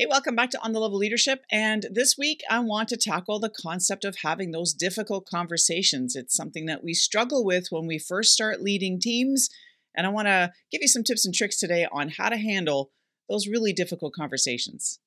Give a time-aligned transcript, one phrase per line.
[0.00, 1.44] Hey, welcome back to On the Level Leadership.
[1.52, 6.16] And this week, I want to tackle the concept of having those difficult conversations.
[6.16, 9.50] It's something that we struggle with when we first start leading teams.
[9.94, 12.92] And I want to give you some tips and tricks today on how to handle
[13.28, 15.00] those really difficult conversations.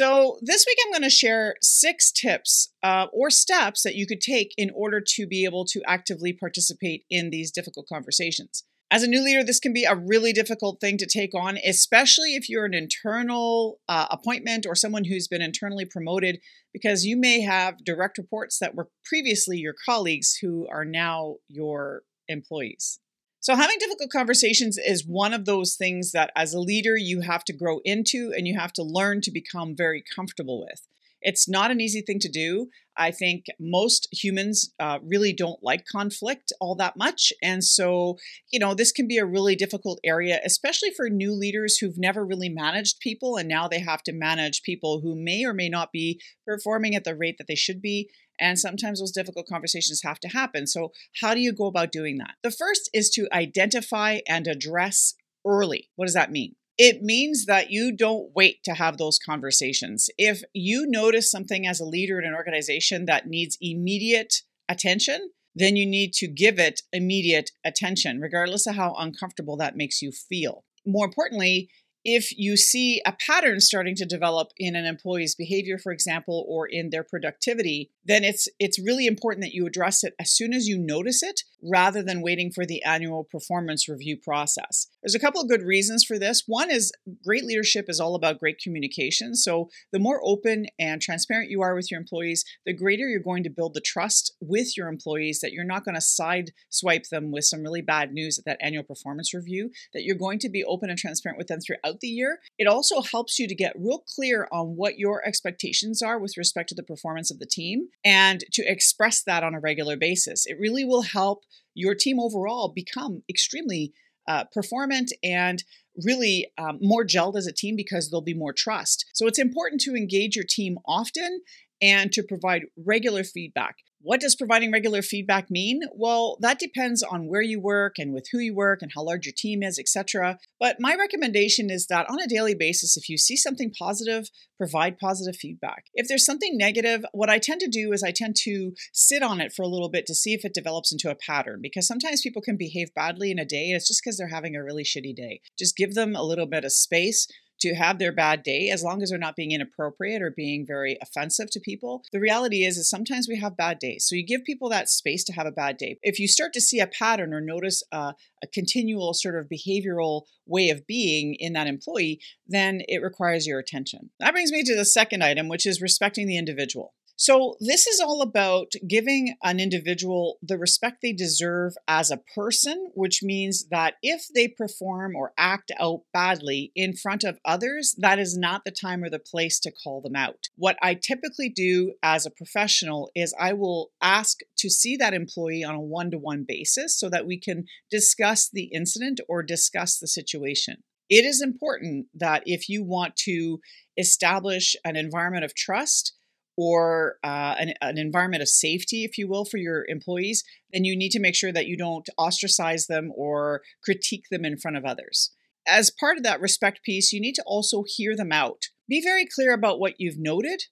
[0.00, 4.22] So, this week I'm going to share six tips uh, or steps that you could
[4.22, 8.64] take in order to be able to actively participate in these difficult conversations.
[8.90, 12.34] As a new leader, this can be a really difficult thing to take on, especially
[12.34, 16.40] if you're an internal uh, appointment or someone who's been internally promoted,
[16.72, 22.04] because you may have direct reports that were previously your colleagues who are now your
[22.26, 23.00] employees.
[23.42, 27.42] So, having difficult conversations is one of those things that as a leader you have
[27.44, 30.86] to grow into and you have to learn to become very comfortable with.
[31.22, 32.68] It's not an easy thing to do.
[32.96, 37.32] I think most humans uh, really don't like conflict all that much.
[37.42, 38.18] And so,
[38.50, 42.24] you know, this can be a really difficult area, especially for new leaders who've never
[42.24, 43.36] really managed people.
[43.36, 47.04] And now they have to manage people who may or may not be performing at
[47.04, 48.10] the rate that they should be.
[48.40, 50.66] And sometimes those difficult conversations have to happen.
[50.66, 52.34] So, how do you go about doing that?
[52.42, 55.14] The first is to identify and address
[55.46, 55.90] early.
[55.96, 56.56] What does that mean?
[56.78, 60.08] It means that you don't wait to have those conversations.
[60.16, 65.76] If you notice something as a leader in an organization that needs immediate attention, then
[65.76, 70.64] you need to give it immediate attention, regardless of how uncomfortable that makes you feel.
[70.86, 71.68] More importantly,
[72.04, 76.66] if you see a pattern starting to develop in an employee's behavior for example or
[76.66, 80.66] in their productivity then it's it's really important that you address it as soon as
[80.66, 84.88] you notice it rather than waiting for the annual performance review process.
[85.02, 86.44] There's a couple of good reasons for this.
[86.46, 86.92] One is
[87.24, 89.34] great leadership is all about great communication.
[89.34, 93.44] So the more open and transparent you are with your employees the greater you're going
[93.44, 97.30] to build the trust with your employees that you're not going to side swipe them
[97.30, 100.64] with some really bad news at that annual performance review that you're going to be
[100.64, 102.40] open and transparent with them throughout the year.
[102.58, 106.70] It also helps you to get real clear on what your expectations are with respect
[106.70, 110.46] to the performance of the team and to express that on a regular basis.
[110.46, 111.44] It really will help
[111.74, 113.92] your team overall become extremely
[114.28, 115.62] uh, performant and
[116.04, 119.06] really um, more gelled as a team because there'll be more trust.
[119.12, 121.40] So it's important to engage your team often
[121.82, 123.76] and to provide regular feedback.
[124.02, 125.82] What does providing regular feedback mean?
[125.94, 129.26] Well, that depends on where you work and with who you work and how large
[129.26, 130.38] your team is, etc.
[130.58, 134.98] But my recommendation is that on a daily basis, if you see something positive, provide
[134.98, 135.84] positive feedback.
[135.92, 139.38] If there's something negative, what I tend to do is I tend to sit on
[139.38, 142.22] it for a little bit to see if it develops into a pattern because sometimes
[142.22, 144.84] people can behave badly in a day and it's just because they're having a really
[144.84, 145.40] shitty day.
[145.58, 147.26] Just give them a little bit of space
[147.60, 150.98] to have their bad day as long as they're not being inappropriate or being very
[151.02, 152.02] offensive to people.
[152.12, 154.06] The reality is is sometimes we have bad days.
[154.06, 155.98] So you give people that space to have a bad day.
[156.02, 160.22] If you start to see a pattern or notice a, a continual sort of behavioral
[160.46, 164.10] way of being in that employee, then it requires your attention.
[164.18, 166.94] That brings me to the second item, which is respecting the individual.
[167.22, 172.92] So, this is all about giving an individual the respect they deserve as a person,
[172.94, 178.18] which means that if they perform or act out badly in front of others, that
[178.18, 180.48] is not the time or the place to call them out.
[180.56, 185.62] What I typically do as a professional is I will ask to see that employee
[185.62, 189.98] on a one to one basis so that we can discuss the incident or discuss
[189.98, 190.84] the situation.
[191.10, 193.58] It is important that if you want to
[193.98, 196.14] establish an environment of trust,
[196.56, 200.96] or uh, an, an, environment of safety, if you will, for your employees, then you
[200.96, 204.84] need to make sure that you don't ostracize them or critique them in front of
[204.84, 205.32] others.
[205.66, 208.64] As part of that respect piece, you need to also hear them out.
[208.88, 210.64] Be very clear about what you've noted.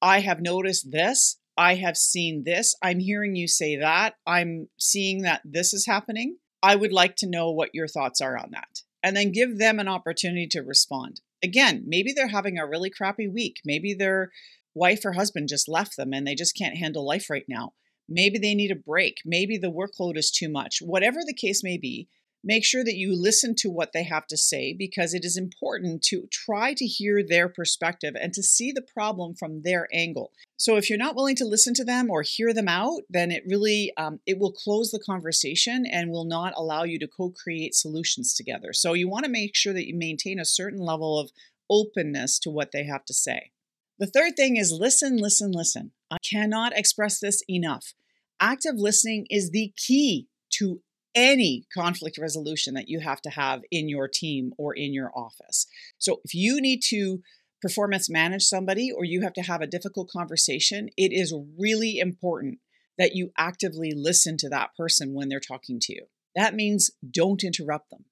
[0.00, 1.38] I have noticed this.
[1.56, 2.74] I have seen this.
[2.82, 4.14] I'm hearing you say that.
[4.26, 6.36] I'm seeing that this is happening.
[6.62, 8.82] I would like to know what your thoughts are on that.
[9.02, 11.20] And then give them an opportunity to respond.
[11.42, 13.60] Again, maybe they're having a really crappy week.
[13.64, 14.30] Maybe they're
[14.76, 17.72] wife or husband just left them and they just can't handle life right now.
[18.08, 19.16] Maybe they need a break.
[19.24, 20.78] Maybe the workload is too much.
[20.80, 22.08] Whatever the case may be,
[22.46, 26.02] make sure that you listen to what they have to say because it is important
[26.02, 30.76] to try to hear their perspective and to see the problem from their angle so
[30.76, 33.92] if you're not willing to listen to them or hear them out then it really
[33.96, 38.72] um, it will close the conversation and will not allow you to co-create solutions together
[38.72, 41.30] so you want to make sure that you maintain a certain level of
[41.68, 43.50] openness to what they have to say
[43.98, 45.92] the third thing is listen, listen, listen.
[46.10, 47.94] I cannot express this enough.
[48.40, 50.28] Active listening is the key
[50.58, 50.82] to
[51.14, 55.66] any conflict resolution that you have to have in your team or in your office.
[55.98, 57.22] So if you need to
[57.62, 62.58] performance manage somebody or you have to have a difficult conversation, it is really important
[62.98, 66.06] that you actively listen to that person when they're talking to you.
[66.34, 68.04] That means don't interrupt them.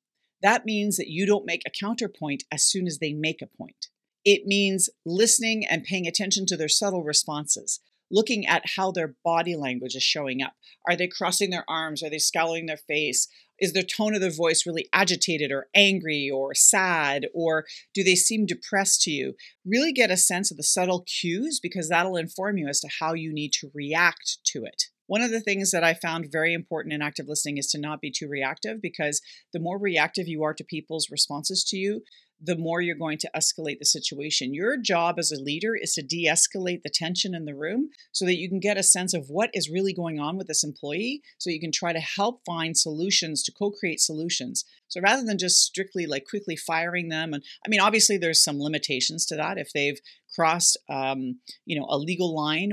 [0.43, 3.89] That means that you don't make a counterpoint as soon as they make a point.
[4.25, 7.81] It means listening and paying attention to their subtle responses,
[8.11, 10.55] looking at how their body language is showing up.
[10.89, 12.03] Are they crossing their arms?
[12.03, 13.29] Are they scowling their face?
[13.61, 17.27] Is their tone of their voice really agitated or angry or sad?
[17.35, 19.35] Or do they seem depressed to you?
[19.65, 23.15] Really get a sense of the subtle cues because that'll inform you as to how
[23.15, 24.85] you need to react to it.
[25.07, 28.01] One of the things that I found very important in active listening is to not
[28.01, 29.21] be too reactive because
[29.53, 32.03] the more reactive you are to people's responses to you,
[32.41, 34.55] the more you're going to escalate the situation.
[34.55, 38.25] Your job as a leader is to de escalate the tension in the room so
[38.25, 41.23] that you can get a sense of what is really going on with this employee
[41.39, 44.65] so you can try to help find solutions to co create solutions.
[44.89, 48.61] So rather than just strictly like quickly firing them, and I mean, obviously there's some
[48.61, 49.59] limitations to that.
[49.59, 49.99] If they've
[50.35, 52.73] crossed, um, you know, a legal line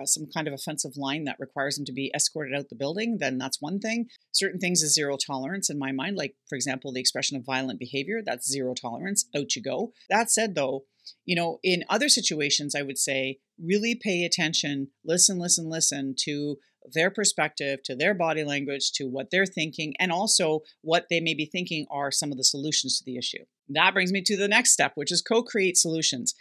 [0.00, 3.18] uh, some kind of offensive line that requires them to be escorted out the building,
[3.18, 4.06] then that's one thing.
[4.32, 7.78] Certain things is zero tolerance in my mind, like for example, the expression of violent
[7.78, 8.20] behavior.
[8.24, 9.26] That's zero tolerance.
[9.36, 9.92] Out you go.
[10.10, 10.84] That said, though,
[11.24, 16.58] you know, in other situations, I would say really pay attention, listen, listen, listen to
[16.92, 21.34] their perspective, to their body language, to what they're thinking, and also what they may
[21.34, 23.44] be thinking are some of the solutions to the issue.
[23.68, 26.34] That brings me to the next step, which is co create solutions.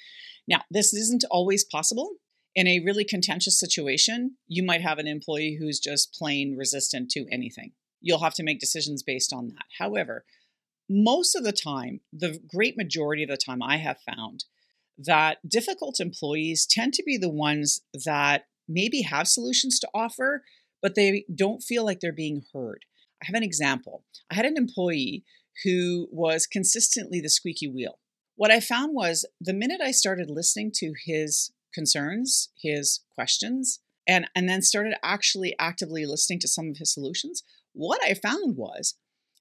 [0.48, 2.12] Now, this isn't always possible.
[2.58, 7.28] In a really contentious situation, you might have an employee who's just plain resistant to
[7.32, 7.74] anything.
[8.02, 9.66] You'll have to make decisions based on that.
[9.78, 10.26] However,
[10.90, 14.46] most of the time, the great majority of the time, I have found
[14.98, 20.44] that difficult employees tend to be the ones that maybe have solutions to offer,
[20.82, 22.86] but they don't feel like they're being heard.
[23.22, 24.04] I have an example.
[24.32, 25.24] I had an employee
[25.64, 28.00] who was consistently the squeaky wheel.
[28.36, 34.28] What I found was the minute I started listening to his concerns, his questions, and,
[34.36, 37.44] and then started actually actively listening to some of his solutions,
[37.74, 38.96] what I found was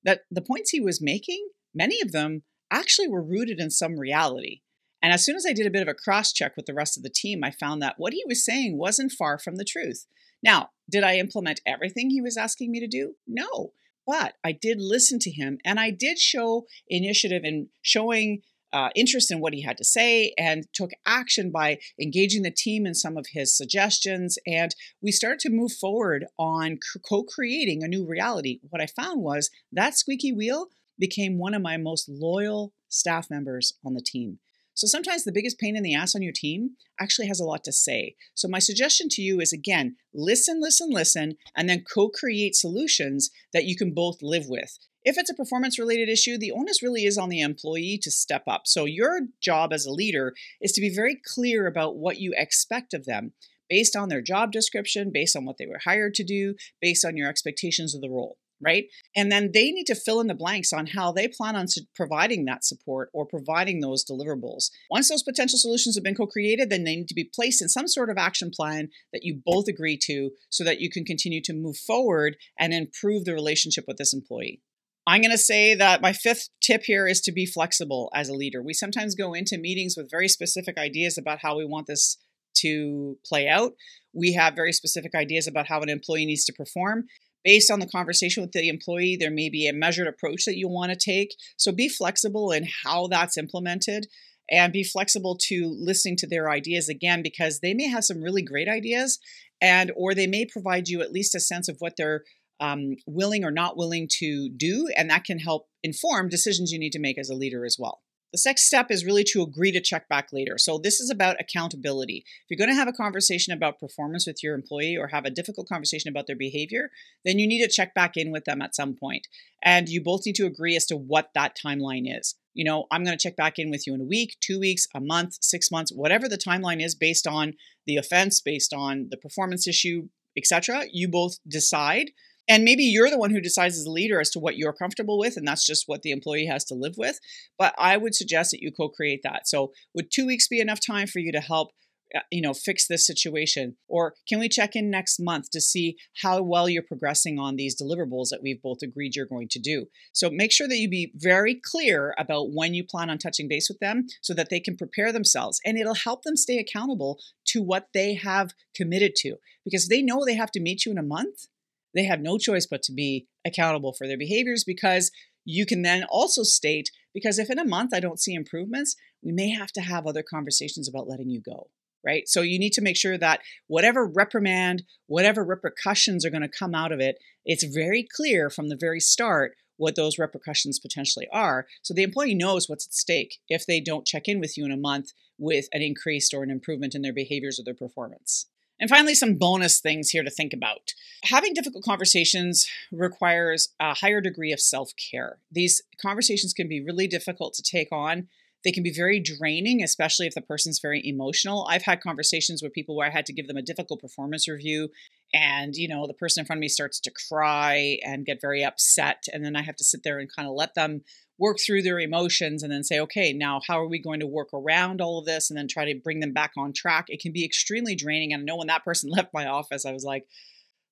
[0.05, 4.61] that the points he was making, many of them actually were rooted in some reality.
[5.03, 6.97] And as soon as I did a bit of a cross check with the rest
[6.97, 10.07] of the team, I found that what he was saying wasn't far from the truth.
[10.43, 13.15] Now, did I implement everything he was asking me to do?
[13.27, 13.73] No.
[14.07, 19.31] But I did listen to him and I did show initiative in showing uh, interest
[19.31, 23.17] in what he had to say and took action by engaging the team in some
[23.17, 24.39] of his suggestions.
[24.47, 26.79] And we started to move forward on
[27.09, 28.61] co creating a new reality.
[28.69, 30.67] What I found was that squeaky wheel
[30.99, 34.39] became one of my most loyal staff members on the team.
[34.75, 37.65] So sometimes the biggest pain in the ass on your team actually has a lot
[37.65, 38.15] to say.
[38.35, 43.31] So my suggestion to you is again, listen, listen, listen, and then co create solutions
[43.55, 44.79] that you can both live with.
[45.09, 48.43] If it's a performance related issue, the onus really is on the employee to step
[48.49, 48.63] up.
[48.67, 52.93] So your job as a leader is to be very clear about what you expect
[52.93, 53.33] of them
[53.69, 57.17] based on their job description, based on what they were hired to do, based on
[57.17, 58.87] your expectations of the role right?
[59.15, 62.47] And then they need to fill in the blanks on how they plan on providing
[62.47, 64.71] that support or providing those deliverables.
[64.91, 67.69] Once those potential solutions have been co created, then they need to be placed in
[67.69, 71.43] some sort of action plan that you both agree to so that you can continue
[71.43, 74.63] to move forward and improve the relationship with this employee.
[75.07, 78.35] I'm going to say that my fifth tip here is to be flexible as a
[78.35, 78.63] leader.
[78.63, 82.19] We sometimes go into meetings with very specific ideas about how we want this
[82.59, 83.75] to play out.
[84.13, 87.05] We have very specific ideas about how an employee needs to perform
[87.47, 90.69] based on the conversation with the employee, there may be a measured approach that you
[90.69, 91.37] want to take.
[91.57, 94.09] So be flexible in how that's implemented
[94.51, 98.43] and be flexible to listening to their ideas again because they may have some really
[98.43, 99.21] great ideas
[99.61, 102.25] and or they may provide you at least a sense of what they're
[102.61, 106.93] um, willing or not willing to do and that can help inform decisions you need
[106.93, 108.01] to make as a leader as well
[108.37, 110.59] the next step is really to agree to check back later.
[110.59, 112.25] So, this is about accountability.
[112.27, 115.31] If you're going to have a conversation about performance with your employee or have a
[115.31, 116.91] difficult conversation about their behavior,
[117.25, 119.27] then you need to check back in with them at some point.
[119.63, 122.35] And you both need to agree as to what that timeline is.
[122.53, 124.87] You know, I'm going to check back in with you in a week, two weeks,
[124.95, 127.55] a month, six months, whatever the timeline is based on
[127.87, 130.85] the offense, based on the performance issue, etc.
[130.93, 132.11] You both decide
[132.49, 135.19] and maybe you're the one who decides as a leader as to what you're comfortable
[135.19, 137.19] with, and that's just what the employee has to live with.
[137.59, 139.49] But I would suggest that you co create that.
[139.49, 141.73] So, would two weeks be enough time for you to help?
[142.15, 145.97] Uh, you know fix this situation or can we check in next month to see
[146.23, 149.87] how well you're progressing on these deliverables that we've both agreed you're going to do
[150.13, 153.69] so make sure that you be very clear about when you plan on touching base
[153.69, 157.61] with them so that they can prepare themselves and it'll help them stay accountable to
[157.61, 159.35] what they have committed to
[159.65, 161.49] because they know they have to meet you in a month
[161.97, 165.11] they have no choice but to be accountable for their behaviors because
[165.45, 169.33] you can then also state because if in a month I don't see improvements, we
[169.33, 171.71] may have to have other conversations about letting you go,
[172.05, 172.29] right?
[172.29, 176.75] So you need to make sure that whatever reprimand, whatever repercussions are going to come
[176.75, 181.67] out of it, it's very clear from the very start what those repercussions potentially are.
[181.83, 184.73] So the employee knows what's at stake if they don't check in with you in
[184.73, 188.47] a month with an increased or an improvement in their behaviors or their performance.
[188.79, 190.93] And finally, some bonus things here to think about.
[191.25, 195.39] Having difficult conversations requires a higher degree of self care.
[195.51, 198.29] These conversations can be really difficult to take on
[198.67, 201.69] they can be very draining, especially if the person's very emotional.
[201.71, 204.91] I've had conversations with people where I had to give them a difficult performance review
[205.33, 208.65] and, you know, the person in front of me starts to cry and get very
[208.65, 209.27] upset.
[209.33, 211.03] And then I have to sit there and kind of let them
[211.39, 214.49] work through their emotions and then say, okay, now how are we going to work
[214.53, 217.07] around all of this and then try to bring them back on track?
[217.09, 218.33] It can be extremely draining.
[218.33, 220.27] And I know when that person left my office, I was like,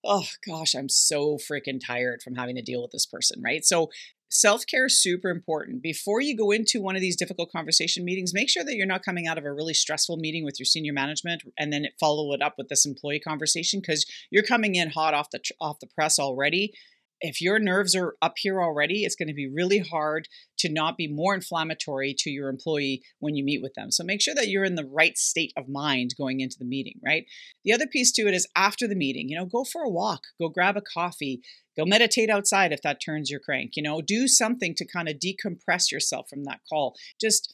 [0.04, 3.64] oh gosh, I'm so freaking tired from having to deal with this person, right?
[3.64, 3.90] So
[4.34, 5.80] Self care is super important.
[5.80, 9.04] Before you go into one of these difficult conversation meetings, make sure that you're not
[9.04, 12.42] coming out of a really stressful meeting with your senior management and then follow it
[12.42, 16.18] up with this employee conversation because you're coming in hot off the off the press
[16.18, 16.72] already
[17.20, 20.28] if your nerves are up here already, it's going to be really hard
[20.58, 23.90] to not be more inflammatory to your employee when you meet with them.
[23.90, 27.00] So make sure that you're in the right state of mind going into the meeting,
[27.04, 27.24] right?
[27.64, 30.22] The other piece to it is after the meeting, you know, go for a walk,
[30.40, 31.40] go grab a coffee,
[31.76, 35.16] go meditate outside if that turns your crank, you know, do something to kind of
[35.16, 36.94] decompress yourself from that call.
[37.20, 37.52] Just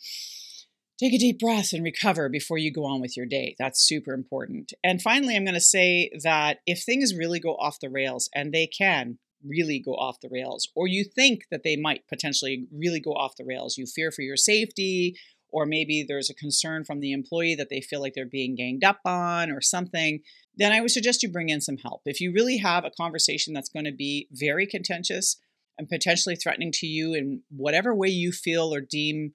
[0.98, 3.56] take a deep breath and recover before you go on with your day.
[3.58, 4.72] That's super important.
[4.84, 8.52] And finally, I'm going to say that if things really go off the rails, and
[8.52, 13.00] they can, really go off the rails, or you think that they might potentially really
[13.00, 13.78] go off the rails.
[13.78, 15.16] You fear for your safety,
[15.52, 18.84] or maybe there's a concern from the employee that they feel like they're being ganged
[18.84, 20.20] up on or something,
[20.56, 22.02] then I would suggest you bring in some help.
[22.04, 25.36] If you really have a conversation that's going to be very contentious
[25.78, 29.32] and potentially threatening to you in whatever way you feel or deem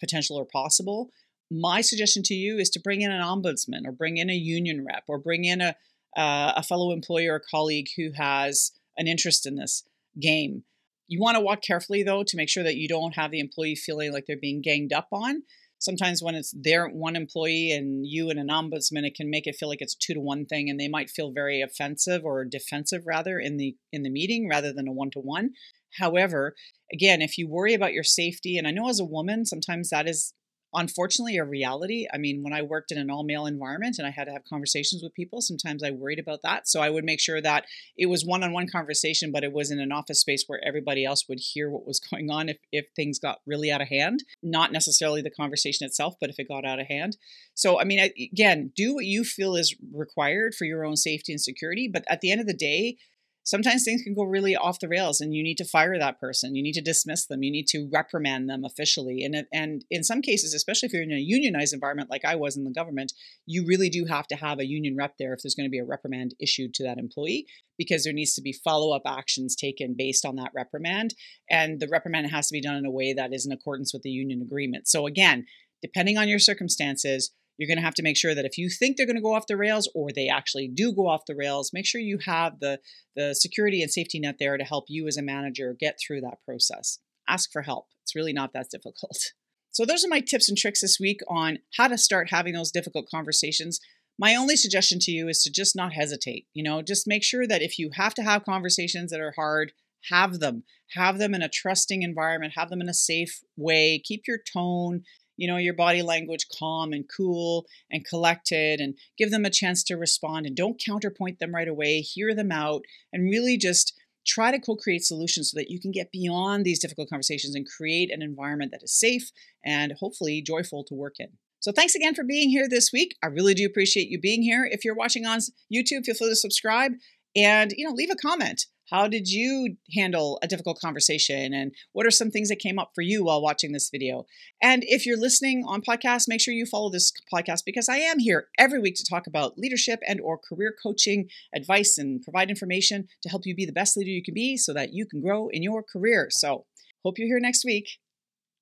[0.00, 1.10] potential or possible,
[1.50, 4.84] my suggestion to you is to bring in an ombudsman or bring in a union
[4.84, 5.76] rep or bring in a,
[6.16, 9.84] uh, a fellow employee or colleague who has an interest in this
[10.20, 10.64] game.
[11.08, 13.76] You want to walk carefully though to make sure that you don't have the employee
[13.76, 15.42] feeling like they're being ganged up on.
[15.78, 19.56] Sometimes when it's their one employee and you and an ombudsman, it can make it
[19.56, 23.02] feel like it's two to one thing, and they might feel very offensive or defensive
[23.06, 25.50] rather in the in the meeting rather than a one to one.
[25.98, 26.54] However,
[26.92, 30.08] again, if you worry about your safety, and I know as a woman, sometimes that
[30.08, 30.32] is
[30.76, 32.06] unfortunately a reality.
[32.12, 34.44] I mean, when I worked in an all male environment and I had to have
[34.44, 36.68] conversations with people, sometimes I worried about that.
[36.68, 37.64] So I would make sure that
[37.96, 41.04] it was one on one conversation, but it was in an office space where everybody
[41.04, 44.22] else would hear what was going on if, if things got really out of hand.
[44.42, 47.16] Not necessarily the conversation itself, but if it got out of hand.
[47.54, 51.40] So, I mean, again, do what you feel is required for your own safety and
[51.40, 51.88] security.
[51.88, 52.98] But at the end of the day,
[53.46, 56.56] sometimes things can go really off the rails and you need to fire that person.
[56.56, 57.42] You need to dismiss them.
[57.42, 59.24] You need to reprimand them officially.
[59.24, 62.56] And and in some cases especially if you're in a unionized environment like I was
[62.56, 63.12] in the government
[63.46, 65.78] you really do have to have a union rep there if there's going to be
[65.78, 67.46] a reprimand issued to that employee
[67.78, 71.14] because there needs to be follow-up actions taken based on that reprimand.
[71.50, 74.02] And the reprimand has to be done in a way that is in accordance with
[74.02, 74.88] the union agreement.
[74.88, 75.46] So again
[75.82, 78.96] depending on your circumstances you're going to have to make sure that if you think
[78.96, 81.72] they're going to go off the rails or they actually do go off the rails,
[81.72, 82.80] make sure you have the,
[83.14, 86.38] the security and safety net there to help you as a manager get through that
[86.44, 86.98] process.
[87.28, 87.86] Ask for help.
[88.02, 89.18] It's really not that difficult.
[89.72, 92.70] So, those are my tips and tricks this week on how to start having those
[92.70, 93.78] difficult conversations.
[94.18, 96.46] My only suggestion to you is to just not hesitate.
[96.54, 99.72] You know, just make sure that if you have to have conversations that are hard,
[100.08, 100.62] have them.
[100.94, 104.00] Have them in a trusting environment, have them in a safe way.
[104.02, 105.02] Keep your tone,
[105.36, 109.82] you know, your body language calm and cool and collected and give them a chance
[109.84, 112.00] to respond and don't counterpoint them right away.
[112.00, 113.92] Hear them out and really just
[114.26, 118.12] try to co-create solutions so that you can get beyond these difficult conversations and create
[118.12, 119.30] an environment that is safe
[119.64, 121.28] and hopefully joyful to work in.
[121.60, 123.16] So thanks again for being here this week.
[123.22, 124.68] I really do appreciate you being here.
[124.70, 125.38] If you're watching on
[125.72, 126.92] YouTube, feel free to subscribe
[127.34, 128.66] and you know leave a comment.
[128.90, 131.52] How did you handle a difficult conversation?
[131.52, 134.26] And what are some things that came up for you while watching this video?
[134.62, 138.18] And if you're listening on podcast, make sure you follow this podcast because I am
[138.18, 143.08] here every week to talk about leadership and or career coaching, advice and provide information
[143.22, 145.48] to help you be the best leader you can be so that you can grow
[145.48, 146.28] in your career.
[146.30, 146.66] So,
[147.04, 147.88] hope you're here next week.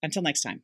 [0.03, 0.63] Until next time.